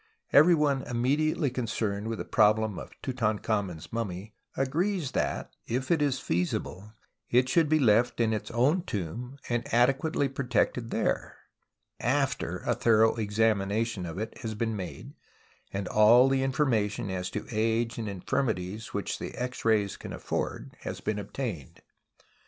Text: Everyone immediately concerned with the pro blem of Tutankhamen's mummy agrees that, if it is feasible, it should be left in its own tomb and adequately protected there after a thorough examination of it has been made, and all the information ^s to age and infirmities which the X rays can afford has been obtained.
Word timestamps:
Everyone 0.33 0.81
immediately 0.87 1.51
concerned 1.51 2.07
with 2.07 2.17
the 2.17 2.25
pro 2.25 2.55
blem 2.55 2.79
of 2.79 2.89
Tutankhamen's 3.03 3.93
mummy 3.93 4.33
agrees 4.57 5.11
that, 5.11 5.51
if 5.67 5.91
it 5.91 6.01
is 6.01 6.19
feasible, 6.19 6.93
it 7.29 7.47
should 7.47 7.69
be 7.69 7.77
left 7.77 8.19
in 8.19 8.33
its 8.33 8.49
own 8.49 8.81
tomb 8.81 9.37
and 9.47 9.71
adequately 9.71 10.27
protected 10.27 10.89
there 10.89 11.37
after 11.99 12.63
a 12.65 12.73
thorough 12.73 13.13
examination 13.17 14.07
of 14.07 14.17
it 14.17 14.35
has 14.39 14.55
been 14.55 14.75
made, 14.75 15.13
and 15.71 15.87
all 15.87 16.27
the 16.29 16.41
information 16.41 17.09
^s 17.09 17.29
to 17.33 17.45
age 17.51 17.99
and 17.99 18.09
infirmities 18.09 18.95
which 18.95 19.19
the 19.19 19.35
X 19.35 19.63
rays 19.63 19.97
can 19.97 20.13
afford 20.13 20.71
has 20.79 20.99
been 20.99 21.19
obtained. 21.19 21.83